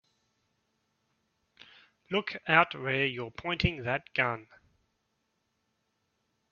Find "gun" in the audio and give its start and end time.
4.15-4.47